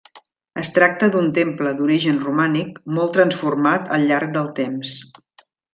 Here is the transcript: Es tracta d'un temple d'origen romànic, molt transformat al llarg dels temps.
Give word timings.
Es 0.61 0.71
tracta 0.77 1.09
d'un 1.15 1.27
temple 1.35 1.73
d'origen 1.81 2.19
romànic, 2.25 2.81
molt 2.99 3.17
transformat 3.19 3.95
al 3.99 4.11
llarg 4.13 4.37
dels 4.41 4.53
temps. 4.63 5.01